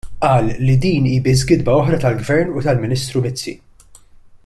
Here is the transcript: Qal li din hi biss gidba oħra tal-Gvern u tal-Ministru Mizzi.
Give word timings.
Qal 0.27 0.47
li 0.65 0.75
din 0.85 1.09
hi 1.09 1.19
biss 1.27 1.45
gidba 1.51 1.75
oħra 1.83 1.99
tal-Gvern 2.07 2.57
u 2.57 2.65
tal-Ministru 2.69 3.25
Mizzi. 3.27 3.55